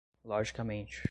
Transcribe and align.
logicamente 0.25 0.99